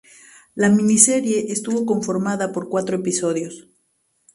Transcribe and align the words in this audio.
La 0.55 0.69
miniserie 0.69 1.51
estuvo 1.51 1.85
conformada 1.85 2.51
por 2.51 2.69
cuatro 2.69 2.95
episodios. 2.97 3.67